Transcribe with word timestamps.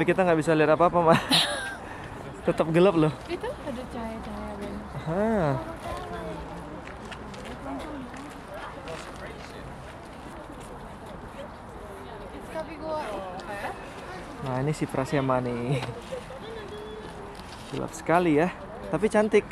Tapi 0.00 0.16
kita 0.16 0.24
nggak 0.24 0.40
bisa 0.40 0.56
lihat 0.56 0.72
apa-apa, 0.80 1.12
mah. 1.12 1.20
Tetap 2.48 2.72
gelap 2.72 2.96
loh. 2.96 3.12
Itu 3.28 3.44
ada 3.44 3.82
cahaya-cahaya. 3.92 4.72
Ah. 5.04 5.52
Nah, 14.40 14.56
ini 14.64 14.72
si 14.72 14.88
Prasyama 14.88 15.36
nih. 15.44 15.84
Gelap 17.76 17.92
sekali 17.92 18.40
ya, 18.40 18.48
tapi 18.88 19.12
cantik. 19.12 19.44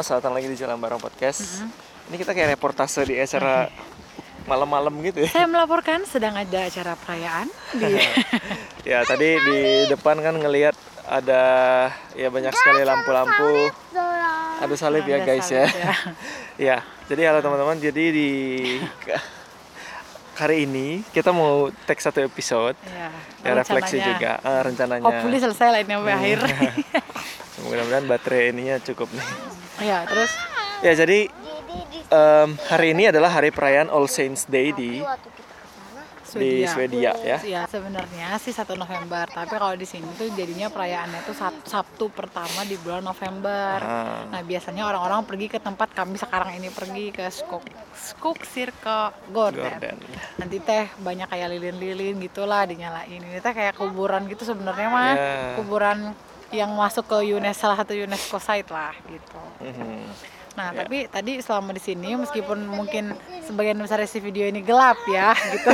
Selamat 0.00 0.24
datang 0.24 0.32
lagi 0.40 0.48
di 0.48 0.56
Jalan 0.56 0.80
Bareng 0.80 0.96
Podcast. 0.96 1.60
Ini 2.08 2.16
kita 2.16 2.32
kayak 2.32 2.56
reportase 2.56 3.04
di 3.04 3.20
acara 3.20 3.68
malam-malam 4.48 4.96
gitu 5.04 5.28
ya. 5.28 5.28
Saya 5.28 5.44
melaporkan 5.44 6.08
sedang 6.08 6.32
ada 6.40 6.72
acara 6.72 6.96
perayaan 6.96 7.52
di 7.76 8.00
Ya, 8.96 9.04
tadi 9.04 9.36
di 9.36 9.60
depan 9.92 10.16
kan 10.24 10.40
ngelihat 10.40 10.72
ada 11.04 11.42
ya 12.16 12.32
banyak 12.32 12.48
sekali 12.48 12.80
lampu-lampu. 12.80 13.68
Ada 14.64 14.72
salib 14.72 15.04
ya 15.04 15.20
guys 15.20 15.52
ya. 15.52 15.68
ya. 15.68 15.92
ya, 16.72 16.76
jadi 17.04 17.20
halo 17.28 17.44
teman-teman, 17.44 17.76
jadi 17.76 18.04
di 18.08 18.30
hari 20.40 20.64
ini 20.64 21.04
kita 21.12 21.28
mau 21.28 21.68
take 21.84 22.00
satu 22.00 22.24
episode 22.24 22.72
ya, 22.88 23.12
ya 23.44 23.52
refleksi 23.52 24.00
juga 24.00 24.40
eh, 24.40 24.60
rencananya. 24.64 25.04
Hopefully 25.04 25.36
selesai 25.36 25.68
lah 25.68 25.80
ini 25.84 25.92
sampai 25.92 26.14
akhir. 26.16 26.38
Mudah-mudahan 27.68 28.08
baterai 28.08 28.56
ininya 28.56 28.80
cukup 28.80 29.12
nih. 29.12 29.60
Ya, 29.80 30.04
terus 30.06 30.30
Ya, 30.80 30.96
jadi 30.96 31.28
em, 32.08 32.48
hari 32.72 32.96
ini 32.96 33.12
adalah 33.12 33.28
hari 33.28 33.52
perayaan 33.52 33.92
All 33.92 34.08
Saints 34.08 34.48
Day 34.48 34.72
di 34.72 35.04
di 36.30 36.62
Swedia 36.62 37.10
ya. 37.26 37.42
Ya, 37.42 37.66
sebenarnya 37.66 38.38
sih 38.38 38.54
1 38.54 38.78
November, 38.78 39.26
tapi 39.26 39.50
kalau 39.50 39.74
di 39.74 39.82
sini 39.82 40.06
tuh 40.14 40.30
jadinya 40.30 40.70
perayaannya 40.70 41.26
tuh 41.26 41.34
Sab- 41.34 41.66
Sabtu 41.66 42.06
pertama 42.14 42.62
di 42.62 42.78
bulan 42.78 43.02
November. 43.02 43.82
Ah. 43.82 44.30
Nah, 44.30 44.40
biasanya 44.46 44.86
orang-orang 44.86 45.26
pergi 45.26 45.50
ke 45.50 45.58
tempat 45.58 45.90
kami 45.90 46.16
sekarang 46.22 46.54
ini 46.54 46.70
pergi 46.70 47.10
ke 47.10 47.26
Skog 47.34 47.66
Skog 47.98 48.38
Circle 48.46 49.10
Gordon. 49.34 49.74
Gordon. 49.74 49.98
Nanti 50.38 50.56
teh 50.62 50.86
banyak 51.02 51.26
kayak 51.26 51.48
lilin-lilin 51.50 52.16
gitulah 52.22 52.62
dinyalain. 52.62 53.20
Ini 53.20 53.42
teh 53.42 53.50
kayak 53.52 53.74
kuburan 53.74 54.30
gitu 54.30 54.46
sebenarnya 54.46 54.88
mah. 54.88 55.12
Ya. 55.18 55.34
Kuburan 55.58 56.14
yang 56.50 56.70
masuk 56.70 57.06
ke 57.06 57.30
UNESCO 57.30 57.62
salah 57.62 57.76
satu 57.76 57.94
UNESCO 57.94 58.38
site 58.38 58.68
lah 58.68 58.90
gitu. 59.04 59.38
Mhm. 59.60 60.02
Nah, 60.50 60.74
Ya. 60.74 60.82
tapi 60.82 61.06
tadi 61.06 61.38
selama 61.38 61.70
di 61.70 61.78
sini 61.78 62.18
meskipun 62.18 62.58
mungkin 62.60 63.14
sebagian 63.40 63.78
besar 63.78 64.02
isi 64.02 64.18
video 64.18 64.44
ini 64.44 64.60
gelap 64.60 64.98
ya 65.06 65.30
gitu. 65.54 65.70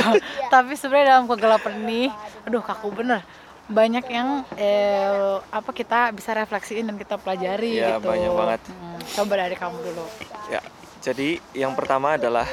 tapi 0.47 0.77
sebenarnya 0.77 1.17
dalam 1.17 1.25
kegelapan 1.25 1.73
ini 1.81 2.01
aduh 2.43 2.61
kaku 2.61 2.93
bener. 2.93 3.25
Banyak 3.67 4.05
yang 4.07 4.47
eh, 4.55 5.11
apa 5.43 5.69
kita 5.71 6.15
bisa 6.15 6.31
refleksiin 6.31 6.87
dan 6.87 6.95
kita 6.95 7.17
pelajari 7.17 7.75
Ya, 7.75 7.97
gitu. 7.97 8.07
banyak 8.07 8.31
banget. 8.31 8.61
Hmm, 8.69 8.95
coba 9.17 9.33
dari 9.35 9.55
kamu 9.57 9.77
dulu. 9.83 10.05
Ya, 10.47 10.61
jadi 11.01 11.41
yang 11.51 11.75
pertama 11.75 12.15
adalah 12.15 12.47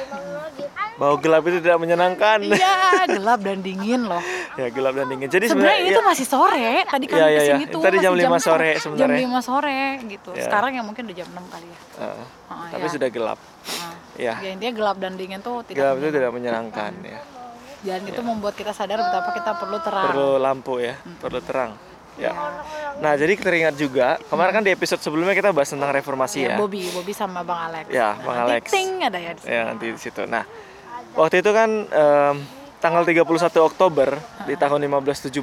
bahwa 0.95 1.15
gelap 1.17 1.43
itu 1.45 1.59
tidak 1.59 1.79
menyenangkan. 1.79 2.43
Iya, 2.43 2.75
gelap 3.15 3.39
dan 3.39 3.59
dingin 3.59 4.03
loh. 4.03 4.19
Ya, 4.55 4.67
gelap 4.69 4.93
dan 4.93 5.05
dingin. 5.07 5.27
Jadi 5.27 5.45
Sebenarnya 5.45 5.77
ini 5.77 5.89
ya, 5.89 5.97
tuh 5.97 6.05
masih 6.05 6.25
sore. 6.25 6.67
Tadi 6.85 7.05
kan 7.05 7.17
Iya, 7.17 7.25
iya, 7.25 7.35
ke 7.35 7.43
sini 7.45 7.61
iya. 7.61 7.71
tuh 7.71 7.81
Tadi 7.81 7.95
masih 7.95 8.03
jam 8.03 8.13
lima 8.15 8.37
sore 8.37 8.69
Jam 8.69 8.81
sebenarnya. 8.81 9.19
5 9.21 9.39
sore 9.41 9.79
gitu. 10.05 10.29
Ya. 10.31 10.43
Sekarang 10.43 10.71
ya 10.71 10.81
mungkin 10.81 11.01
udah 11.05 11.15
jam 11.15 11.27
6 11.29 11.45
kali 11.47 11.67
ya. 11.67 11.79
eh, 12.01 12.23
Ah, 12.45 12.67
tapi 12.69 12.85
ya. 12.85 12.91
sudah 12.91 13.09
gelap. 13.09 13.39
Ah. 13.39 13.93
Ya, 14.15 14.33
Ya 14.39 14.49
intinya 14.49 14.73
gelap 14.73 14.97
dan 14.97 15.13
dingin 15.13 15.39
tuh 15.39 15.59
tidak 15.61 15.79
gelap 15.81 15.95
itu 15.97 16.07
tidak 16.09 16.31
menyenangkan 16.31 16.91
ya. 17.01 17.19
dan 17.83 18.01
itu 18.01 18.17
membuat 18.19 18.53
kita 18.53 18.71
sadar 18.71 18.97
betapa 18.97 19.29
kita 19.31 19.51
perlu 19.55 19.77
terang. 19.77 20.09
Perlu 20.09 20.29
lampu 20.37 20.73
ya, 20.79 20.95
perlu 21.15 21.37
terang. 21.39 21.77
Ya. 22.15 22.31
Nah, 22.97 23.13
jadi 23.13 23.35
teringat 23.35 23.75
juga 23.75 24.15
kemarin 24.23 24.55
kan 24.55 24.63
di 24.63 24.71
episode 24.71 24.97
sebelumnya 24.99 25.31
kita 25.31 25.51
bahas 25.51 25.67
tentang 25.67 25.91
reformasi 25.91 26.41
Ya, 26.41 26.47
ya. 26.47 26.57
Bobby, 26.57 26.87
Bobby 26.89 27.11
sama 27.11 27.43
Bang 27.43 27.59
Alex. 27.67 27.85
Ya, 27.89 28.15
Bang 28.17 28.39
Nanti 28.39 28.51
Alex. 28.55 28.65
ting 28.71 28.89
ada 29.03 29.19
ya 29.19 29.31
di 29.31 29.41
sini. 29.41 29.51
Ya, 29.51 29.61
nanti 29.65 29.85
di 29.85 29.99
situ. 29.99 30.23
Nah, 30.23 30.47
waktu 31.13 31.35
itu 31.37 31.51
kan 31.51 31.69
em, 31.83 32.35
tanggal 32.85 33.01
31 33.01 33.25
Oktober 33.65 34.09
di 34.45 34.53
tahun 34.53 34.77
1517 34.85 35.33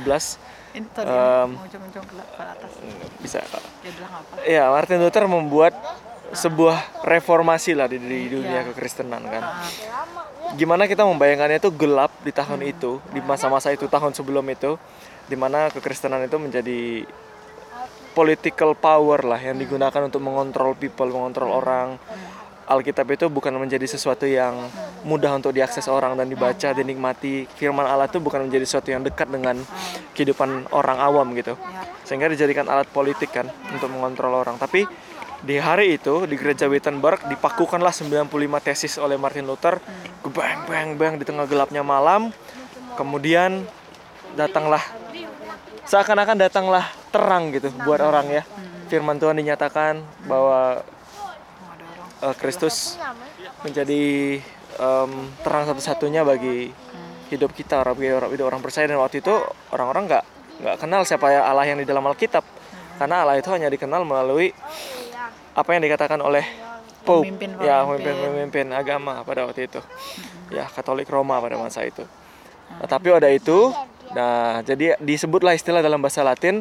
Ini 0.73 0.87
tadi 0.95 1.11
Em, 1.11 1.49
muncul-muncul 1.53 2.03
ke 2.07 2.15
ke 2.17 2.43
atas. 2.47 2.71
bisa 3.19 3.43
Ya 3.43 3.91
udah 3.91 4.07
nggak 4.07 4.23
apa. 4.23 4.35
Ya, 4.47 4.65
Martin 4.71 4.99
Luther 5.03 5.25
membuat 5.27 5.75
sebuah 6.33 7.05
reformasi 7.05 7.77
lah 7.77 7.91
di, 7.91 8.01
di 8.01 8.31
dunia 8.31 8.65
Iya. 8.65 8.69
kekristenan 8.73 9.21
kan. 9.27 9.43
Gimana 10.57 10.89
kita 10.89 11.05
membayangkannya 11.05 11.61
itu 11.61 11.69
gelap 11.75 12.09
di 12.25 12.33
tahun 12.33 12.65
itu, 12.65 13.03
di 13.13 13.21
masa-masa 13.21 13.69
itu 13.69 13.85
tahun 13.85 14.17
sebelum 14.17 14.47
itu, 14.49 14.81
di 15.29 15.37
mana 15.37 15.69
kekristenan 15.69 16.25
itu 16.25 16.41
menjadi 16.41 17.05
political 18.13 18.73
power 18.73 19.25
lah 19.25 19.41
yang 19.41 19.57
digunakan 19.57 20.09
untuk 20.09 20.25
mengontrol 20.25 20.73
people, 20.73 21.09
mengontrol 21.09 21.53
orang. 21.53 22.01
Alkitab 22.63 23.11
itu 23.11 23.27
bukan 23.27 23.51
menjadi 23.59 23.85
sesuatu 23.85 24.23
yang 24.23 24.71
mudah 25.03 25.35
untuk 25.35 25.51
diakses 25.51 25.91
orang 25.91 26.15
dan 26.15 26.31
dibaca, 26.31 26.71
dinikmati. 26.71 27.51
Firman 27.59 27.85
Allah 27.85 28.07
itu 28.07 28.23
bukan 28.23 28.47
menjadi 28.47 28.65
sesuatu 28.65 28.95
yang 28.95 29.03
dekat 29.03 29.27
dengan 29.27 29.59
kehidupan 30.15 30.71
orang 30.71 30.99
awam 31.03 31.35
gitu 31.35 31.59
ya. 31.59 31.83
sehingga 32.07 32.31
dijadikan 32.31 32.71
alat 32.71 32.87
politik 32.91 33.35
kan 33.35 33.51
untuk 33.75 33.91
mengontrol 33.91 34.35
orang. 34.39 34.55
Tapi 34.59 34.87
di 35.43 35.59
hari 35.59 35.99
itu 35.99 36.23
di 36.31 36.39
gereja 36.39 36.71
Wittenberg 36.71 37.27
dipakukanlah 37.27 37.91
95 37.91 38.31
tesis 38.63 38.95
oleh 38.95 39.19
Martin 39.19 39.43
Luther. 39.43 39.83
Bang 40.23 40.63
bang 40.71 40.95
bang 40.95 41.15
di 41.19 41.27
tengah 41.27 41.51
gelapnya 41.51 41.83
malam. 41.83 42.31
Kemudian 42.95 43.67
datanglah 44.39 44.87
seakan-akan 45.83 46.39
datanglah 46.39 46.87
terang 47.11 47.51
gitu 47.51 47.75
buat 47.83 47.99
orang 47.99 48.31
ya. 48.31 48.43
Firman 48.87 49.19
Tuhan 49.19 49.35
dinyatakan 49.35 50.05
bahwa 50.31 50.87
Eh, 52.23 52.35
Kristus 52.39 52.95
menjadi 53.67 54.39
em, 54.79 55.11
terang 55.43 55.65
satu-satunya 55.67 56.23
bagi 56.23 56.71
hidup 57.35 57.51
kita 57.51 57.83
orang 57.83 57.99
hidup 58.31 58.47
orang 58.47 58.63
percaya. 58.63 58.87
Dan 58.87 59.03
waktu 59.03 59.19
itu 59.19 59.35
orang-orang 59.75 60.07
nggak 60.07 60.25
nggak 60.63 60.77
kenal 60.79 61.03
siapa 61.03 61.35
ya 61.35 61.51
Allah 61.51 61.67
yang 61.67 61.83
di 61.83 61.87
dalam 61.87 62.07
Alkitab. 62.07 62.47
Karena 63.03 63.27
Allah 63.27 63.43
itu 63.43 63.51
hanya 63.51 63.67
dikenal 63.67 64.07
melalui 64.07 64.55
apa 65.59 65.69
yang 65.75 65.83
dikatakan 65.83 66.23
oleh 66.23 66.47
Pope 67.03 67.27
Pemimpin- 67.27 67.59
ya 67.59 67.83
pemimpin. 67.83 68.15
pemimpin-pemimpin 68.15 68.67
agama 68.71 69.27
pada 69.27 69.43
waktu 69.43 69.67
itu. 69.67 69.83
Ya 70.55 70.71
Katolik 70.71 71.11
Roma 71.11 71.43
pada 71.43 71.59
masa 71.59 71.83
itu. 71.83 72.07
Nah, 72.79 72.87
tapi 72.87 73.11
ada 73.11 73.27
itu 73.27 73.75
nah 74.13 74.61
jadi 74.63 74.95
disebutlah 75.01 75.57
istilah 75.57 75.81
dalam 75.81 75.97
bahasa 75.99 76.21
Latin 76.21 76.61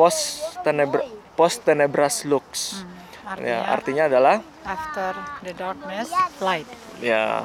post 0.00 0.40
tenebra 0.64 1.04
post 1.36 1.60
tenebras 1.60 2.24
lux 2.24 2.80
Hmm, 3.26 3.42
ya 3.42 3.58
Artinya 3.58 3.74
artinya 3.74 4.02
adalah 4.06 4.34
after 4.62 5.12
the 5.42 5.50
darkness, 5.52 6.08
light. 6.38 6.68
ya 6.96 7.42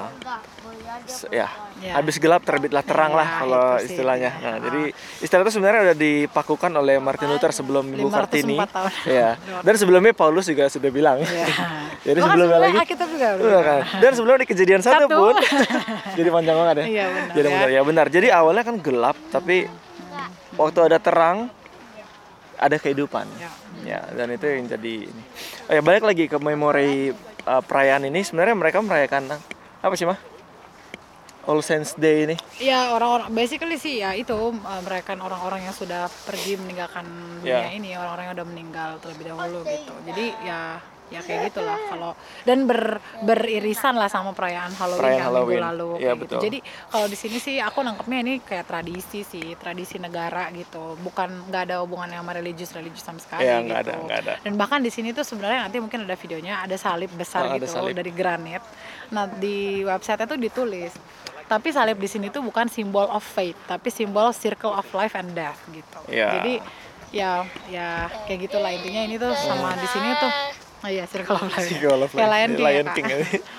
ya 1.28 1.48
Ya. 1.82 1.98
habis 1.98 2.16
gelap 2.16 2.46
terbitlah 2.46 2.86
terang 2.86 3.10
lah 3.12 3.26
Ya, 3.26 3.38
kalau 3.42 3.66
itu 3.74 3.82
sih, 3.82 3.88
istilahnya 3.92 4.30
ya. 4.32 4.42
nah 4.44 4.56
jadi 4.62 4.82
istilah 5.18 5.42
itu 5.42 5.52
sebenarnya 5.52 5.82
udah 5.84 5.98
dipakukan 5.98 6.70
oleh 6.72 6.96
Martin 6.96 7.26
Luther 7.28 7.50
sebelum 7.50 7.90
Ibu 7.90 8.06
504 8.06 8.14
Kartini 8.14 8.56
tahun. 8.62 8.92
ya 9.10 9.30
dan 9.58 9.74
sebelumnya 9.76 10.14
Paulus 10.14 10.46
juga 10.46 10.70
sudah 10.70 10.88
bilang 10.88 11.18
Ya. 11.20 11.50
jadi 12.06 12.20
sebelumnya 12.22 12.58
lagi 12.62 12.78
juga. 12.86 13.28
Bener 13.36 13.62
kan? 13.64 13.80
dan 13.98 14.12
sebelum 14.14 14.34
di 14.36 14.46
kejadian 14.46 14.82
satu, 14.82 15.10
Satu. 15.10 15.18
pun 15.18 15.34
jadi 16.18 16.30
panjang 16.30 16.56
banget 16.56 16.76
ya 16.76 16.86
Iya, 16.86 17.06
benar, 17.10 17.34
jadi 17.34 17.42
ya. 17.42 17.52
benar 17.52 17.68
ya 17.68 17.82
benar 17.82 18.06
jadi 18.08 18.28
awalnya 18.32 18.64
kan 18.64 18.76
gelap 18.78 19.18
tapi 19.28 19.66
waktu 20.54 20.80
ada 20.84 20.98
terang 20.98 21.50
ada 22.62 22.78
kehidupan. 22.78 23.26
Ya. 23.42 23.50
ya 23.82 24.00
dan 24.14 24.30
itu 24.30 24.46
yang 24.46 24.70
jadi 24.70 25.10
ini. 25.10 25.24
Oh 25.66 25.74
ya 25.74 25.82
balik 25.82 26.06
lagi 26.06 26.30
ke 26.30 26.38
memori 26.38 27.10
uh, 27.50 27.62
perayaan 27.66 28.06
ini. 28.06 28.22
Sebenarnya 28.22 28.54
mereka 28.54 28.80
merayakan 28.86 29.34
apa 29.82 29.94
sih 29.98 30.06
mah? 30.06 30.22
All 31.50 31.58
Saints 31.66 31.98
Day 31.98 32.30
ini. 32.30 32.36
Iya 32.62 32.94
orang-orang 32.94 33.34
basically 33.34 33.82
sih 33.82 33.98
ya 34.06 34.14
itu 34.14 34.38
uh, 34.38 34.82
merayakan 34.86 35.26
orang-orang 35.26 35.66
yang 35.66 35.74
sudah 35.74 36.06
pergi 36.30 36.54
meninggalkan 36.62 37.02
dunia 37.42 37.66
Ya. 37.66 37.74
ini 37.74 37.98
orang-orang 37.98 38.30
yang 38.30 38.36
udah 38.38 38.48
meninggal 38.48 38.90
terlebih 39.02 39.34
dahulu 39.34 39.66
gitu. 39.66 39.94
Jadi 40.06 40.26
ya 40.46 40.78
ya 41.12 41.20
kayak 41.20 41.52
gitulah 41.52 41.76
kalau 41.86 42.12
dan 42.42 42.64
ber, 42.64 42.98
beririsan 43.22 43.94
lah 43.94 44.08
sama 44.08 44.32
perayaan 44.32 44.72
Halloween 44.72 45.02
Perayaan 45.04 45.20
yang 45.20 45.28
Halloween. 45.28 45.52
minggu 45.52 45.68
lalu 45.68 45.90
Iya, 45.92 46.00
kayak 46.00 46.16
gitu. 46.16 46.24
betul. 46.24 46.40
Jadi 46.42 46.60
kalau 46.88 47.08
di 47.08 47.18
sini 47.20 47.38
sih 47.38 47.56
aku 47.60 47.80
nangkepnya 47.82 48.18
ini 48.22 48.34
kayak 48.40 48.66
tradisi 48.66 49.20
sih, 49.22 49.48
tradisi 49.56 49.96
negara 49.98 50.48
gitu. 50.52 50.96
Bukan 50.98 51.52
nggak 51.52 51.62
ada 51.68 51.76
hubungannya 51.84 52.16
sama 52.16 52.32
religius 52.32 52.72
religius 52.72 53.04
sama 53.04 53.20
sekali 53.20 53.44
Iya, 53.44 53.60
gitu. 53.60 53.76
ada, 53.76 53.94
ada. 54.10 54.34
Dan 54.40 54.56
bahkan 54.56 54.80
di 54.80 54.88
sini 54.88 55.12
tuh 55.12 55.22
sebenarnya 55.22 55.68
nanti 55.68 55.78
mungkin 55.78 56.02
ada 56.02 56.16
videonya, 56.16 56.64
ada 56.64 56.76
salib 56.76 57.12
besar 57.12 57.44
Oh, 57.44 57.54
ada 57.54 57.60
gitu 57.60 57.68
salib. 57.68 57.94
dari 57.94 58.10
granit. 58.10 58.64
Nah 59.12 59.28
di 59.28 59.84
website 59.84 60.24
tuh 60.26 60.40
ditulis. 60.40 60.96
Tapi 61.46 61.68
salib 61.68 62.00
di 62.00 62.08
sini 62.08 62.32
tuh 62.32 62.40
bukan 62.40 62.66
simbol 62.66 63.04
of 63.06 63.20
faith, 63.20 63.60
tapi 63.68 63.92
simbol 63.92 64.32
circle 64.32 64.72
of 64.72 64.88
life 64.96 65.12
and 65.14 65.36
death 65.36 65.60
gitu. 65.68 66.00
Iya. 66.08 66.40
Jadi 66.40 66.54
ya 67.12 67.44
ya 67.68 67.90
kayak 68.24 68.48
gitulah 68.48 68.72
intinya 68.72 69.04
ini 69.04 69.20
tuh 69.20 69.36
sama 69.36 69.76
di 69.76 69.84
sini 69.84 70.16
tuh 70.16 70.32
oh 70.82 70.90
iya 70.90 71.06
circle 71.06 71.38
of 71.38 71.48
life. 71.48 71.68
Circle 71.68 72.02
of 72.02 72.12
life. 72.12 72.28
Lion 72.28 72.52
King, 72.52 72.66
Lion 72.66 72.78
ya, 72.78 72.90
Kak. 72.90 72.96
King 72.98 73.06
ini. 73.12 73.28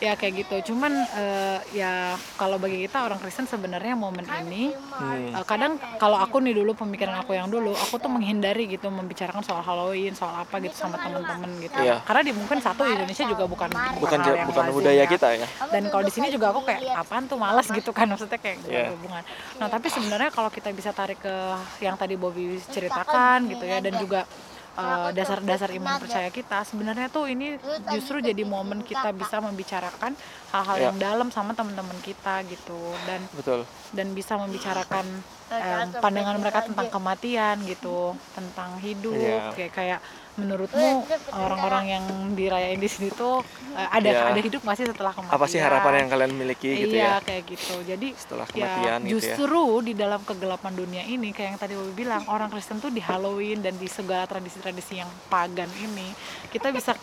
ya 0.00 0.12
kayak 0.12 0.44
gitu 0.44 0.72
cuman 0.72 0.92
eh, 0.92 1.58
ya 1.72 2.12
kalau 2.36 2.56
bagi 2.56 2.84
kita 2.84 3.00
orang 3.00 3.16
Kristen 3.16 3.44
sebenarnya 3.44 3.96
momen 3.96 4.24
ini 4.44 4.72
Hmm. 5.00 5.32
eh, 5.32 5.44
kadang 5.48 5.80
kalau 5.96 6.20
aku 6.20 6.40
nih 6.40 6.52
dulu 6.52 6.76
pemikiran 6.76 7.20
aku 7.20 7.32
yang 7.32 7.48
dulu 7.48 7.72
aku 7.72 7.96
tuh 7.96 8.12
menghindari 8.12 8.68
gitu 8.68 8.92
membicarakan 8.92 9.40
soal 9.40 9.64
Halloween 9.64 10.12
soal 10.12 10.36
apa 10.36 10.60
gitu 10.60 10.76
sama 10.76 11.00
temen-temen 11.00 11.48
gitu 11.64 11.80
Iya. 11.80 12.04
karena 12.04 12.22
di 12.28 12.32
mungkin 12.36 12.60
satu 12.60 12.84
Indonesia 12.84 13.24
juga 13.24 13.44
bukan 13.48 13.68
bukan 13.72 14.18
hal 14.20 14.34
yang 14.36 14.48
bukan 14.48 14.64
lazim 14.68 14.76
budaya 14.76 14.96
ya. 15.00 15.04
kita 15.08 15.28
ya 15.36 15.46
dan 15.72 15.82
kalau 15.88 16.04
di 16.04 16.12
sini 16.12 16.28
juga 16.28 16.52
aku 16.52 16.60
kayak 16.60 16.80
apaan 16.96 17.24
tuh 17.24 17.38
malas 17.40 17.66
gitu 17.80 17.90
kan 17.92 18.04
maksudnya 18.04 18.36
kayak 18.36 18.60
ada 18.60 18.92
hubungan 18.92 19.22
nah 19.56 19.68
tapi 19.68 19.88
sebenarnya 19.88 20.28
kalau 20.28 20.52
kita 20.52 20.68
bisa 20.72 20.92
tarik 20.92 21.20
ke 21.20 21.34
yang 21.80 21.96
tadi 21.96 22.20
Bobby 22.20 22.60
ceritakan 22.68 23.48
gitu 23.48 23.64
ya 23.64 23.80
dan 23.80 23.96
juga 23.96 24.28
uh, 24.74 25.10
dasar-dasar 25.10 25.70
iman 25.72 25.98
percaya 25.98 26.28
kita 26.28 26.62
sebenarnya 26.62 27.08
tuh 27.08 27.26
ini 27.26 27.58
justru 27.90 28.20
jadi 28.20 28.42
momen 28.42 28.82
kita 28.82 29.10
bisa 29.10 29.38
membicarakan 29.38 30.12
hal-hal 30.50 30.76
Iya. 30.76 30.84
yang 30.90 30.96
dalam 30.98 31.28
sama 31.30 31.54
teman-teman 31.54 31.98
kita 32.02 32.42
gitu. 32.46 32.78
Dan 33.06 33.20
betul. 33.32 33.60
dan 33.90 34.06
bisa 34.12 34.38
membicarakan 34.38 35.06
em, 35.50 35.88
pandangan 35.98 36.36
mereka 36.38 36.62
tentang 36.62 36.88
kematian 36.88 37.56
gitu 37.66 38.14
tentang 38.32 38.78
hidup 38.78 39.14
Iya. 39.14 39.50
kayak 39.54 39.72
kayak 39.74 40.00
menurutmu 40.40 40.88
orang-orang 41.30 41.84
yang 41.90 42.04
dirayain 42.32 42.76
di 42.76 42.88
sini 42.88 43.08
tuh 43.10 43.44
eh, 43.70 43.88
ada 43.88 44.08
Iya. 44.08 44.22
ada 44.28 44.40
hidup 44.40 44.62
masih 44.62 44.84
setelah 44.86 45.12
kematian? 45.12 45.36
Apa 45.36 45.44
sih 45.46 45.58
harapan 45.58 45.92
yang 46.00 46.08
kalian 46.08 46.32
miliki 46.32 46.70
gitu 46.80 46.94
iya 46.94 47.16
ya? 47.16 47.22
kayak 47.22 47.42
gitu. 47.46 47.74
Jadi 47.82 48.08
setelah 48.14 48.46
ya 48.48 48.52
kematian 48.52 48.98
gitu 49.00 49.06
ya. 49.06 49.12
justru 49.12 49.60
di 49.82 49.92
dalam 49.92 50.20
kegelapan 50.20 50.72
dunia 50.72 51.02
ini 51.04 51.30
kayak 51.30 51.48
yang 51.50 51.60
tadi 51.60 51.74
Bobi 51.74 51.92
bilang 51.94 52.24
orang 52.26 52.48
Kristen 52.48 52.78
tuh 52.78 52.88
di 52.88 52.98
Halloween 52.98 53.60
dan 53.60 53.74
di 53.74 53.86
segala 53.86 54.24
tradisi-tradisi 54.24 54.98
yang 54.98 55.10
pagan 55.28 55.68
ini 55.78 56.10
kita 56.48 56.70
bisa 56.70 56.96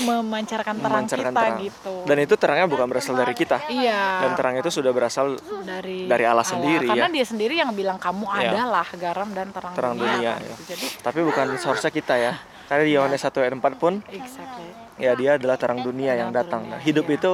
memancarkan 0.00 0.78
terang 0.78 1.02
memancarkan 1.02 1.28
kita 1.28 1.40
terang. 1.42 1.58
gitu. 1.60 1.94
Dan 2.06 2.16
itu 2.20 2.34
terangnya 2.38 2.66
bukan 2.66 2.86
berasal 2.86 3.14
dari 3.14 3.34
kita. 3.34 3.58
Iya. 3.66 4.02
Dan 4.22 4.30
terang 4.34 4.54
itu 4.56 4.70
sudah 4.70 4.90
berasal 4.90 5.34
dari 5.62 6.06
dari 6.06 6.24
Allah 6.24 6.46
sendiri 6.46 6.86
karena 6.86 7.06
ya. 7.06 7.12
dia 7.12 7.26
sendiri 7.26 7.54
yang 7.54 7.70
bilang 7.72 7.98
kamu 7.98 8.24
Iya. 8.30 8.54
adalah 8.54 8.86
garam 8.94 9.28
dan 9.30 9.50
terang, 9.50 9.74
Terang 9.74 9.94
dunia, 9.94 10.38
kan, 10.38 10.40
ya. 10.40 10.46
gitu. 10.46 10.62
jadi 10.68 10.86
tapi 11.02 11.18
bukan 11.22 11.46
source 11.58 11.90
kita 11.90 12.14
ya 12.16 12.34
karena 12.70 12.86
di 12.86 12.94
Yohanes 12.94 13.26
1 13.26 13.34
ayat 13.42 13.54
4 13.58 13.82
pun 13.82 13.98
exactly 14.14 14.70
ya 15.02 15.18
dia 15.18 15.34
adalah 15.34 15.58
terang 15.58 15.82
dunia 15.82 16.14
yang 16.14 16.30
datang 16.30 16.70
nah, 16.70 16.78
hidup 16.78 17.10
iya. 17.10 17.18
itu 17.18 17.32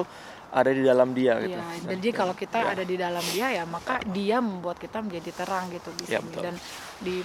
ada 0.49 0.71
di 0.73 0.83
dalam 0.87 1.13
dia 1.13 1.37
gitu 1.45 1.61
Iya, 1.61 1.93
jadi 1.93 2.09
kalau 2.17 2.33
kita 2.33 2.59
ada 2.73 2.85
di 2.87 2.97
dalam 2.97 3.21
dia 3.29 3.53
ya 3.53 3.65
maka 3.69 4.01
dia 4.09 4.41
membuat 4.41 4.81
kita 4.81 5.05
menjadi 5.05 5.45
terang 5.45 5.69
gitu 5.69 5.93
di 5.93 6.09
Iya, 6.09 6.25
sini 6.25 6.31
betul. 6.33 6.43
dan 6.49 6.55
di 7.05 7.17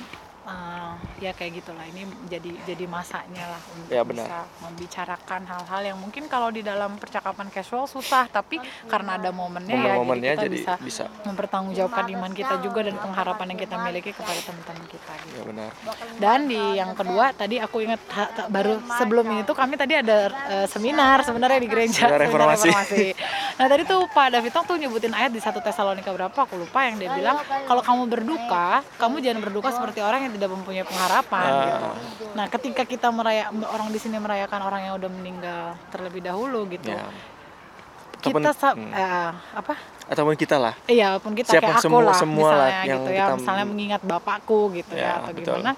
eh, 0.44 0.92
ya 1.20 1.32
kayak 1.32 1.52
gitulah 1.56 1.86
ini 1.86 2.02
jadi 2.26 2.50
jadi 2.66 2.86
masanya 2.86 3.46
lah 3.48 3.62
untuk 3.72 3.90
Iya, 3.90 4.02
benar. 4.02 4.26
bisa 4.26 4.38
membicarakan 4.60 5.42
hal-hal 5.44 5.82
yang 5.86 5.98
mungkin 5.98 6.26
kalau 6.26 6.50
di 6.50 6.62
dalam 6.62 6.96
percakapan 6.96 7.48
casual 7.48 7.86
susah 7.86 8.26
tapi 8.28 8.58
karena 8.86 9.16
ada 9.16 9.30
momennya 9.30 9.70
ya 9.72 9.94
Momen-momennya 9.96 10.34
jadi 10.36 10.36
kita 10.36 10.44
jadi 10.44 10.58
bisa, 10.58 10.74
bisa. 10.82 11.06
mempertanggungjawabkan 11.24 12.06
iman 12.12 12.32
kita 12.32 12.54
juga 12.60 12.80
dan 12.82 12.96
pengharapan 12.96 13.46
yang 13.48 13.60
kita 13.60 13.76
miliki 13.80 14.12
kepada 14.12 14.42
teman-teman 14.42 14.86
kita 14.88 15.12
gitu. 15.20 15.36
ya 15.36 15.44
benar 15.44 15.70
Dan 16.18 16.40
di 16.46 16.62
yang 16.74 16.92
kedua 16.92 17.26
tadi 17.32 17.56
aku 17.58 17.78
ingat 17.80 18.02
ha- 18.10 18.32
ta- 18.32 18.48
baru 18.48 18.74
sebelum 18.92 19.26
ini 19.30 19.42
tuh 19.44 19.54
kami 19.54 19.76
tadi 19.76 19.94
ada 19.96 20.18
eh, 20.48 20.68
seminar 20.68 21.22
sebenarnya 21.22 21.60
di 21.60 21.70
gereja 21.70 22.08
Seminar 22.08 22.20
reformasi. 22.20 22.70
Nah 23.62 23.70
tadi 23.70 23.86
tuh 23.86 24.10
Pak 24.10 24.34
Davitong 24.34 24.66
tuh 24.66 24.74
nyebutin 24.74 25.14
ayat 25.14 25.30
di 25.30 25.38
satu 25.38 25.62
Tesalonika 25.62 26.10
berapa 26.10 26.34
aku 26.34 26.58
lupa 26.58 26.82
yang 26.82 26.98
dia 26.98 27.14
bilang 27.14 27.38
kalau 27.70 27.86
kamu 27.86 28.10
berduka 28.10 28.82
kamu 28.98 29.22
jangan 29.22 29.38
berduka 29.40 29.70
seperti 29.70 30.02
orang 30.02 30.26
yang 30.26 30.34
tidak 30.34 30.50
mempunyai 30.50 30.82
pengharapan 30.82 31.46
Ah. 31.46 31.62
gitu. 31.62 31.88
Nah 32.34 32.46
ketika 32.50 32.82
kita 32.84 33.14
meraya 33.14 33.54
orang 33.70 33.94
di 33.94 34.02
sini 34.02 34.18
merayakan 34.18 34.66
orang 34.66 34.82
yang 34.82 34.94
udah 34.98 35.10
meninggal 35.14 35.62
terlebih 35.94 36.26
dahulu 36.26 36.66
gitu. 36.74 36.90
Ataupun- 36.90 38.42
Kita 38.42 38.74
hmm. 38.74 38.92
eh, 38.92 39.30
apa 39.54 39.74
ataupun 40.06 40.34
kita 40.36 40.58
lah 40.58 40.74
Iya, 40.86 41.14
walaupun 41.14 41.34
kita 41.34 41.50
Siapa 41.54 41.62
kayak 41.64 41.78
aku 41.78 41.86
semua- 41.86 42.02
lah, 42.04 42.16
semua 42.18 42.50
lah 42.50 42.50
misalnya 42.58 42.74
yang 42.74 42.86
gitu 42.98 43.10
ya, 43.10 43.18
kita- 43.22 43.38
misalnya 43.38 43.66
mengingat 43.66 44.02
bapakku 44.02 44.60
gitu 44.74 44.94
ya, 44.94 45.02
Ya, 45.02 45.12
atau 45.22 45.34
betul. 45.34 45.54
gimana. 45.58 45.74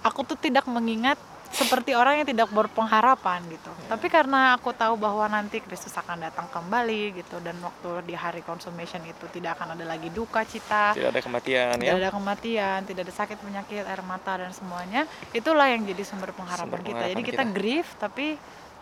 Aku 0.00 0.20
tuh 0.24 0.36
tidak 0.36 0.64
mengingat 0.64 1.16
seperti 1.48 1.96
orang 1.96 2.20
yang 2.20 2.28
tidak 2.28 2.48
berpengharapan 2.52 3.40
gitu. 3.48 3.72
Ya. 3.72 3.96
Tapi 3.96 4.06
karena 4.12 4.54
aku 4.56 4.70
tahu 4.76 5.00
bahwa 5.00 5.24
nanti 5.26 5.64
Kristus 5.64 5.96
akan 5.96 6.28
datang 6.28 6.46
kembali 6.52 7.24
gitu 7.24 7.40
dan 7.40 7.56
waktu 7.64 8.04
di 8.04 8.14
hari 8.14 8.44
consummation 8.44 9.00
itu 9.08 9.24
tidak 9.32 9.56
akan 9.56 9.74
ada 9.74 9.84
lagi 9.88 10.12
duka 10.12 10.44
cita, 10.44 10.92
tidak 10.92 11.16
ada 11.16 11.22
kematian 11.24 11.74
tidak 11.80 11.88
ya 11.88 12.00
ada 12.00 12.10
kematian, 12.12 12.78
tidak 12.84 13.02
ada 13.08 13.14
sakit 13.14 13.36
penyakit, 13.40 13.82
air 13.88 14.02
mata 14.04 14.32
dan 14.36 14.52
semuanya. 14.52 15.08
Itulah 15.32 15.72
yang 15.72 15.88
jadi 15.88 16.02
sumber 16.04 16.36
pengharapan 16.36 16.68
Sumber 16.68 16.80
kita. 16.84 17.04
Jadi 17.08 17.22
pengharapan 17.22 17.28
kita 17.32 17.42
kita. 17.42 17.56
grief 17.56 17.86
tapi 17.96 18.26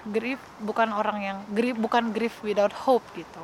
grief 0.07 0.41
bukan 0.63 0.89
orang 0.95 1.19
yang 1.23 1.39
grief 1.51 1.77
bukan 1.79 2.11
grief 2.11 2.35
without 2.43 2.75
hope 2.75 3.05
gitu. 3.15 3.43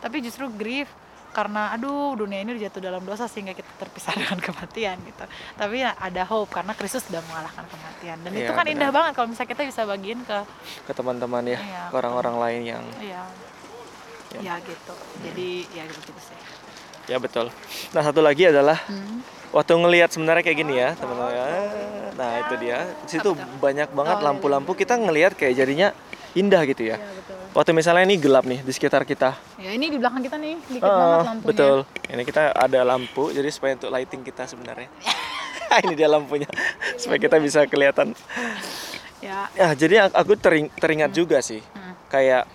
Tapi 0.00 0.24
justru 0.24 0.48
grief 0.48 0.88
karena 1.30 1.70
aduh 1.70 2.14
dunia 2.14 2.38
ini 2.38 2.52
udah 2.52 2.64
jatuh 2.66 2.82
dalam 2.82 3.02
dosa 3.02 3.24
sehingga 3.24 3.50
kita 3.50 3.70
terpisah 3.76 4.12
dengan 4.12 4.38
kematian 4.46 4.96
gitu. 5.00 5.24
Tapi 5.54 5.76
ya 5.78 5.94
ada 5.94 6.22
hope 6.24 6.50
karena 6.50 6.72
Kristus 6.72 7.02
sudah 7.02 7.22
mengalahkan 7.22 7.64
kematian. 7.64 8.16
Dan 8.20 8.30
itu 8.32 8.44
Iya, 8.44 8.52
kan 8.52 8.64
benar. 8.64 8.74
indah 8.74 8.90
banget 8.90 9.12
kalau 9.12 9.28
misalnya 9.28 9.50
kita 9.50 9.62
bisa 9.64 9.80
bagiin 9.84 10.20
ke 10.22 10.38
ke 10.82 10.92
teman-teman 10.92 11.42
ya 11.44 11.58
Iya, 11.58 11.82
ke 11.86 11.94
orang-orang 11.94 12.34
lain 12.36 12.60
yang 12.68 12.84
ya 12.98 13.22
Ya. 14.30 14.40
ya 14.40 14.54
gitu. 14.60 14.94
Jadi 15.20 15.48
ya 15.70 15.82
gitu 15.84 16.12
sih. 16.16 16.38
ya 17.06 17.18
betul 17.18 17.50
nah 17.90 18.00
satu 18.00 18.20
lagi 18.20 18.46
adalah 18.46 18.78
Hmm. 18.84 19.18
waktu 19.50 19.74
ngelihat 19.74 20.08
sebenarnya 20.08 20.42
kayak 20.42 20.58
gini 20.58 20.74
ya 20.76 20.94
teman-teman 20.94 21.32
ya. 21.32 21.46
nah 22.14 22.30
itu 22.38 22.54
dia 22.56 22.78
di 23.00 23.10
situ 23.10 23.30
banyak 23.58 23.90
banget 23.90 24.14
Oh, 24.14 24.20
iya, 24.20 24.26
lampu-lampu 24.28 24.70
kita 24.72 24.94
ngelihat 24.94 25.34
kayak 25.34 25.54
jadinya 25.56 25.90
indah 26.32 26.62
gitu 26.64 26.86
ya 26.86 26.94
Ya 26.94 27.10
betul. 27.10 27.39
Waktu 27.50 27.70
misalnya 27.72 28.04
ini 28.04 28.16
gelap 28.16 28.44
nih 28.44 28.60
di 28.60 28.70
sekitar 28.70 29.02
kita 29.02 29.34
Ya 29.56 29.70
ini 29.70 29.86
di 29.86 29.96
belakang 29.96 30.20
kita 30.20 30.36
nih 30.36 30.54
dikit 30.68 30.84
Ah, 30.84 30.94
banget 30.94 31.26
lampunya. 31.26 31.48
betul 31.48 31.76
ini 32.08 32.22
kita 32.22 32.42
ada 32.50 32.80
lampu 32.84 33.22
jadi 33.28 33.48
supaya 33.48 33.72
untuk 33.74 33.90
lighting 33.90 34.22
kita 34.22 34.42
sebenarnya 34.44 34.88
ini 35.82 35.94
dia 35.94 36.06
lampunya 36.06 36.48
supaya 36.96 37.18
kita 37.18 37.36
bisa 37.36 37.66
kelihatan 37.66 38.14
Ya. 39.20 39.52
ya 39.52 39.68
jadi 39.74 40.08
aku 40.08 40.32
tering- 40.34 40.72
teringat 40.74 41.12
juga 41.12 41.38
sih 41.40 41.60
Hmm. 41.70 41.92
kayak 42.08 42.48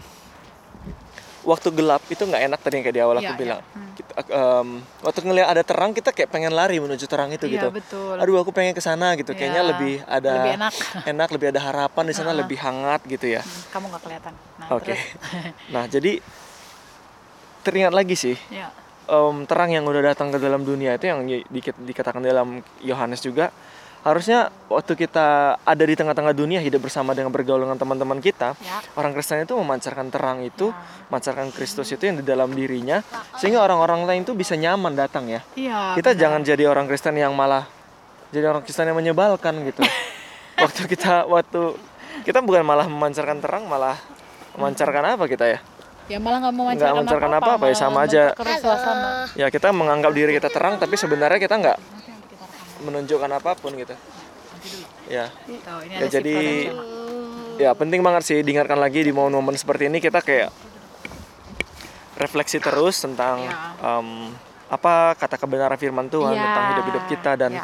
waktu 1.43 1.69
gelap 1.69 2.01
itu 2.07 2.17
nggak 2.19 2.41
enak 2.43 2.57
tadi 2.57 2.73
yang 2.73 2.83
kayak 2.83 2.95
di 2.95 3.03
awal 3.03 3.15
aku 3.15 3.29
Iya, 3.29 3.37
bilang 3.37 3.61
iya. 3.61 3.69
Hmm. 3.71 3.91
Kita- 3.93 4.15
em, 4.25 4.67
waktu 4.99 5.19
ngelihat 5.21 5.47
ada 5.47 5.61
terang 5.61 5.91
kita 5.91 6.09
kayak 6.09 6.27
pengen 6.27 6.51
lari 6.51 6.81
menuju 6.81 7.05
terang 7.05 7.29
itu 7.29 7.45
Iya, 7.45 7.53
gitu 7.55 7.67
betul. 7.69 8.17
aduh 8.17 8.41
aku 8.41 8.49
pengen 8.49 8.73
ke 8.73 8.81
sana 8.81 9.13
gitu 9.13 9.31
kayaknya 9.31 9.61
Iya, 9.61 9.69
lebih 9.71 9.93
ada 10.03 10.31
lebih 10.33 10.53
enak. 10.57 10.73
enak, 11.13 11.27
lebih 11.29 11.47
ada 11.53 11.61
harapan 11.61 12.03
di 12.03 12.13
sana 12.13 12.31
lebih 12.33 12.57
hangat 12.57 13.05
gitu 13.05 13.25
ya 13.29 13.39
Hmm, 13.39 13.61
Kamu 13.69 13.85
nggak 13.87 14.01
kelihatan. 14.01 14.33
Nah, 14.65 14.73
oke 14.73 14.85
terus 14.87 15.03
nah 15.73 15.83
jadi 15.85 16.17
teringat 17.61 17.93
lagi 17.93 18.13
sih 18.13 18.35
ya. 18.49 18.69
em, 19.05 19.45
terang 19.45 19.69
yang 19.69 19.83
udah 19.83 20.01
datang 20.05 20.29
ke 20.29 20.37
dalam 20.37 20.61
dunia 20.61 20.93
itu 20.93 21.05
yang 21.05 21.21
di- 21.21 21.45
di- 21.45 21.61
dikatakan 21.83 22.21
dalam 22.21 22.61
Yohanes 22.79 23.19
juga 23.19 23.49
harusnya 24.01 24.53
waktu 24.67 24.93
kita 24.95 25.25
ada 25.59 25.81
di 25.83 25.93
tengah-tengah 25.93 26.29
dunia 26.31 26.57
hidup 26.59 26.85
bersama 26.85 27.13
dengan 27.13 27.33
bergaul 27.33 27.57
dengan 27.59 27.73
teman-teman 27.73 28.17
kita 28.19 28.53
Ya. 28.55 28.77
orang 28.93 29.13
Kristen 29.13 29.41
itu 29.41 29.53
memancarkan 29.55 30.09
terang 30.09 30.41
itu 30.41 30.69
Ya. 30.69 30.77
memancarkan 31.09 31.49
Kristus 31.49 31.89
itu 31.89 32.05
yang 32.05 32.17
di 32.17 32.23
dalam 32.23 32.49
dirinya 32.49 33.01
sehingga 33.35 33.61
orang-orang 33.61 34.05
lain 34.05 34.21
itu 34.21 34.33
bisa 34.33 34.53
nyaman 34.53 34.93
datang 34.93 35.25
ya 35.25 35.41
Iya. 35.55 35.97
kita 35.97 36.13
benar. 36.13 36.21
jangan 36.21 36.41
jadi 36.43 36.63
orang 36.65 36.85
Kristen 36.85 37.13
yang 37.15 37.33
malah 37.33 37.65
jadi 38.29 38.45
orang 38.47 38.61
Kristen 38.61 38.85
yang 38.85 38.93
menyebalkan 38.95 39.57
gitu 39.65 39.81
waktu 40.61 40.81
kita 40.85 41.25
waktu 41.25 41.61
kita 42.21 42.39
bukan 42.39 42.61
malah 42.61 42.85
memancarkan 42.85 43.41
terang 43.41 43.65
malah 43.65 43.97
memancarkan 44.55 45.03
apa 45.15 45.25
kita 45.27 45.45
ya 45.47 45.59
ya 46.05 46.17
malah 46.21 46.37
nggak 46.37 46.53
mau 46.53 46.69
nggak 46.69 46.93
memancarkan 46.93 47.31
apa-apa, 47.33 47.65
ya, 47.65 47.75
sama 47.75 48.05
aja. 48.05 48.23
Suasana. 48.37 49.25
ya 49.33 49.49
kita 49.49 49.73
menganggap 49.73 50.13
diri 50.13 50.37
kita 50.37 50.53
terang 50.53 50.77
tapi 50.77 50.93
sebenarnya 50.95 51.41
kita 51.41 51.57
nggak 51.57 51.77
menunjukkan 52.85 53.31
apa 53.33 53.51
pun 53.57 53.73
gitu 53.73 53.95
ya 55.05 55.29
Ya, 55.85 56.07
jadi 56.09 56.37
ya 57.55 57.71
penting 57.73 58.01
banget 58.01 58.21
sih 58.25 58.37
diingatkan 58.41 58.77
lagi 58.77 59.01
di 59.01 59.13
momen-momen 59.13 59.53
seperti 59.53 59.87
ini 59.87 59.97
kita 59.97 60.19
kayak 60.19 60.49
refleksi 62.15 62.57
terus 62.57 62.97
tentang 62.97 63.43
Ya. 63.43 63.75
em, 63.99 64.31
apa 64.65 65.13
kata 65.13 65.37
kebenaran 65.37 65.77
firman 65.77 66.09
Tuhan 66.09 66.33
Iya, 66.33 66.41
tentang 66.43 66.65
hidup-hidup 66.73 67.03
kita 67.07 67.31
dan 67.37 67.51
ya. 67.53 67.63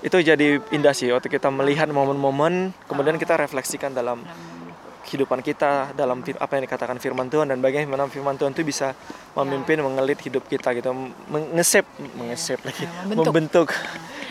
itu 0.00 0.16
jadi 0.18 0.48
indah 0.72 0.94
sih 0.96 1.12
waktu 1.12 1.28
kita 1.28 1.52
melihat 1.52 1.86
momen-momen 1.88 2.72
kemudian 2.88 3.20
kita 3.20 3.36
refleksikan 3.36 3.92
dalam 3.92 4.24
kehidupan 5.02 5.40
kita 5.40 5.92
dalam 5.92 6.22
apa 6.22 6.52
yang 6.54 6.64
dikatakan 6.64 6.96
firman 6.96 7.26
Tuhan 7.26 7.50
dan 7.50 7.58
bagaimana 7.58 8.06
firman 8.06 8.34
Tuhan 8.34 8.50
itu 8.50 8.62
bisa 8.62 8.94
memimpin 9.34 9.82
mengelit 9.82 10.18
hidup 10.22 10.46
kita 10.46 10.70
gitu 10.72 10.94
mengesep 11.26 11.84
mengesep 12.14 12.58
lagi 12.62 12.84
Ya, 12.84 12.90
membentuk. 13.02 13.26
membentuk 13.28 13.68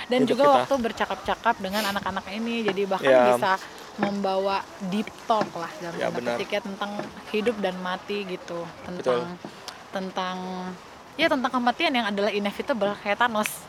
dan 0.07 0.19
hidup 0.21 0.31
juga 0.31 0.43
kita. 0.43 0.55
waktu 0.57 0.75
bercakap-cakap 0.81 1.55
dengan 1.59 1.83
anak-anak 1.87 2.25
ini 2.31 2.63
jadi 2.63 2.81
bahkan 2.85 3.11
Ya. 3.11 3.23
bisa 3.31 3.51
membawa 3.95 4.63
deep 4.87 5.07
talk 5.27 5.47
lah 5.53 5.71
dalam 5.77 5.99
Ya, 5.99 6.07
tanda 6.07 6.39
ya, 6.39 6.59
tentang 6.63 6.91
hidup 7.29 7.55
dan 7.59 7.75
mati 7.79 8.23
gitu 8.25 8.63
Betul. 8.87 8.95
tentang 8.95 9.23
tentang 9.91 10.37
ya 11.21 11.29
tentang 11.29 11.51
kematian 11.51 11.93
yang 11.93 12.07
adalah 12.07 12.29
inevitable 12.29 12.97
kayak 12.97 13.17
Thanos. 13.17 13.51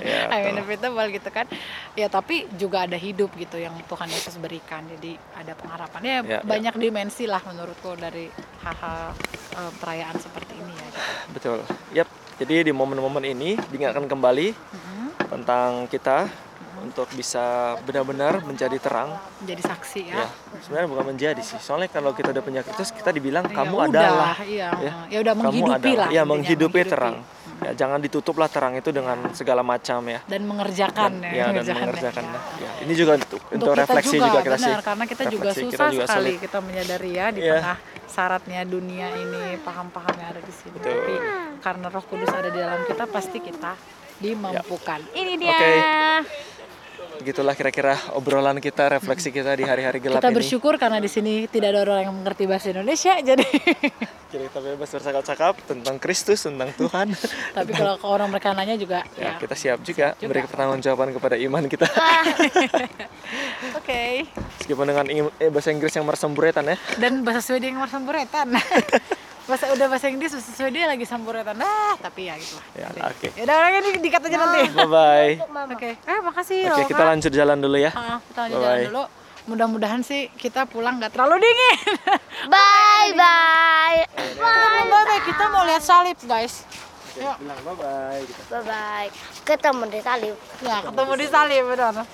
Ya, 0.00 0.26
I'm 0.28 0.52
inevitable 0.54 1.06
gitu 1.08 1.28
kan. 1.28 1.46
Ya 1.92 2.06
tapi 2.06 2.48
juga 2.54 2.84
ada 2.84 2.96
hidup 2.96 3.32
gitu 3.34 3.56
yang 3.56 3.72
Tuhan 3.84 4.08
Yesus 4.08 4.36
berikan. 4.36 4.84
Jadi 4.86 5.16
ada 5.32 5.52
pengharapan 5.52 6.00
ya, 6.00 6.08
Ya, 6.08 6.20
ya. 6.20 6.38
banyak 6.42 6.74
dimensi 6.76 7.24
lah 7.24 7.40
menurutku 7.40 7.94
dari 7.94 8.28
hal-hal 8.60 9.12
eh, 9.54 9.72
perayaan 9.76 10.16
seperti 10.16 10.56
ini 10.56 10.72
ya 10.72 10.86
gitu. 10.86 11.00
betul. 11.30 11.58
Yap. 11.94 12.08
Jadi 12.36 12.68
di 12.68 12.72
momen-momen 12.72 13.20
ini 13.22 13.56
diingatkan 13.68 14.04
kembali 14.04 14.48
Mhm. 14.52 15.06
tentang 15.28 15.84
kita 15.86 16.24
untuk 16.78 17.08
bisa 17.12 17.74
benar-benar 17.82 18.40
menjadi 18.42 18.78
terang. 18.78 19.10
Jadi 19.42 19.60
saksi 19.60 20.00
ya, 20.06 20.24
ya 20.24 20.26
sebenarnya 20.62 20.88
bukan 20.88 21.04
menjadi 21.10 21.42
sih. 21.42 21.58
Soalnya 21.58 21.90
kalau 21.90 22.14
kita 22.14 22.30
udah 22.30 22.40
punya 22.40 22.62
Kristus 22.62 22.90
kita 22.90 23.10
dibilang 23.10 23.44
Ya 23.46 23.56
kamu 23.56 23.76
udah, 23.76 23.86
adalah 23.90 24.34
iya. 24.46 24.68
ya. 24.78 24.92
ya 25.10 25.18
udah 25.20 25.34
kamu 25.34 25.42
menghidupi 25.44 25.90
adalah. 25.92 25.98
lah 25.98 26.08
ya 26.08 26.12
intinya, 26.12 26.30
menghidupi 26.30 26.80
terang. 26.86 27.16
Ya 27.60 27.72
jangan 27.76 28.00
ditutuplah 28.00 28.48
terang 28.48 28.72
itu 28.72 28.88
dengan 28.88 29.20
segala 29.36 29.60
macam 29.60 30.00
ya. 30.08 30.24
Dan 30.24 30.48
mengerjakan 30.48 31.20
dan, 31.20 31.28
ya, 31.28 31.52
ya, 31.52 31.60
dan 31.60 31.76
mengerjakan 31.76 31.84
mengerjakan 31.84 32.24
ya. 32.24 32.40
ya, 32.64 32.70
ini 32.88 32.92
juga 32.96 33.12
untuk, 33.20 33.40
Untuk 33.44 33.52
untuk 33.52 33.68
kita 33.68 33.80
refleksi 33.84 34.16
juga, 34.16 34.24
juga, 34.24 34.40
kita 34.40 34.56
benar, 34.56 34.64
sih. 34.64 34.86
karena 34.88 35.04
kita 35.04 35.22
juga 35.28 35.48
Refleksi, 35.52 35.64
susah 35.68 35.88
juga 35.92 36.04
sekali 36.08 36.30
sulit. 36.32 36.42
kita 36.48 36.58
menyadari 36.64 37.10
ya 37.12 37.26
di 37.28 37.40
Iya. 37.44 37.52
tengah 37.60 37.78
syaratnya 38.08 38.60
dunia 38.64 39.06
ini 39.12 39.42
paham-paham 39.60 40.14
yang 40.16 40.28
ada 40.32 40.40
di 40.40 40.54
sini. 40.56 40.72
Betul. 40.72 40.88
tapi 40.88 41.14
karena 41.60 41.86
Roh 41.92 42.04
Kudus 42.08 42.32
ada 42.32 42.48
di 42.48 42.56
dalam 42.56 42.80
kita 42.88 43.04
pasti 43.06 43.38
kita 43.38 43.72
dimampukan. 44.16 45.00
Ini 45.12 45.32
dia. 45.36 45.52
Oke. 45.52 45.72
Begitulah 47.20 47.52
kira-kira 47.52 48.00
obrolan 48.16 48.56
kita 48.64 48.96
refleksi 48.96 49.28
kita 49.28 49.52
di 49.52 49.68
hari-hari 49.68 50.00
gelap 50.00 50.24
kita 50.24 50.32
ini. 50.32 50.38
bersyukur 50.40 50.80
karena 50.80 50.96
di 50.96 51.10
sini 51.12 51.44
tidak 51.52 51.76
ada 51.76 51.80
orang 51.84 52.08
yang 52.08 52.16
mengerti 52.16 52.48
bahasa 52.48 52.72
Indonesia 52.72 53.12
jadi 53.20 53.44
Jadi 54.30 54.46
kita 54.46 54.62
bebas 54.62 54.86
bercakap-cakap 54.94 55.54
tentang 55.66 55.98
Kristus 55.98 56.46
tentang 56.46 56.70
Tuhan. 56.78 57.10
Tapi 57.50 57.70
kalau 57.82 57.98
ke 57.98 58.06
orang 58.06 58.30
mereka 58.30 58.54
nanya 58.54 58.78
juga 58.78 59.02
ya 59.18 59.34
ya. 59.34 59.42
kita 59.42 59.54
siap 59.58 59.82
juga, 59.82 60.14
juga. 60.22 60.30
beri 60.30 60.40
pertanggungjawaban 60.46 61.10
kepada 61.18 61.34
iman 61.34 61.66
kita. 61.66 61.90
Oke. 63.82 64.30
Meskipun 64.62 64.86
dengan 64.86 65.06
eh, 65.10 65.50
bahasa 65.50 65.74
Inggris 65.74 65.98
yang 65.98 66.06
mersemburetan 66.06 66.62
ya. 66.62 66.76
Dan 66.94 67.26
bahasa 67.26 67.42
Swedia 67.42 67.74
yang 67.74 67.82
samburetan 67.90 68.54
bahasa 69.50 69.66
udah 69.74 69.86
bahasa 69.90 70.06
Inggris 70.06 70.30
bahasa 70.30 70.52
Swedia 70.54 70.86
lagi 70.86 71.02
samburetan 71.02 71.58
nah 71.58 71.98
tapi 71.98 72.30
ya 72.30 72.38
gitu 72.38 72.54
lah. 72.54 72.66
Ya 72.78 72.86
oke. 73.10 73.28
ya 73.34 73.42
udah 73.42 73.56
orang 73.58 73.72
ini 73.82 73.88
dikat 73.98 74.22
aja 74.22 74.36
nanti. 74.38 74.62
Bye 74.70 74.86
bye 74.86 75.30
oke. 75.74 75.90
Eh 75.98 76.18
makasih 76.22 76.58
oke 76.70 76.78
loh, 76.78 76.86
kita 76.86 77.02
lanjut 77.02 77.32
jalan 77.34 77.58
dulu 77.58 77.76
ya. 77.82 77.90
Ah, 77.90 78.22
kita 78.22 78.38
lanjut 78.46 78.58
Bye-bye. 78.62 78.70
jalan 78.70 78.88
dulu. 78.94 79.04
Mudah-mudahan 79.50 80.00
sih 80.06 80.30
kita 80.38 80.70
pulang 80.70 81.02
nggak 81.02 81.10
terlalu 81.10 81.42
dingin. 81.42 81.78
Bye 82.52 83.10
bye. 83.18 83.98
bye 84.38 84.84
bye 84.86 85.20
kita 85.26 85.44
mau 85.50 85.66
lihat 85.66 85.82
salib 85.82 86.14
guys. 86.22 86.62
Yuk. 87.18 87.36
bilang 87.42 87.58
bye 87.66 87.74
bye 87.74 88.20
gitu. 88.22 88.42
Bye 88.46 88.62
bye. 88.62 89.08
Ketemu 89.42 89.82
di 89.90 90.00
salib. 90.04 90.36
ya 90.62 90.76
ketemu 90.86 91.12
di 91.18 91.26
salib 91.26 91.62
benar. 91.66 92.06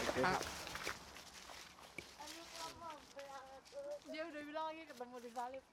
Dia 4.08 4.22
udah 4.24 4.42
bilang 4.48 4.64
lagi 4.72 4.82
ketemu 4.88 5.16
di 5.20 5.30
salib 5.36 5.65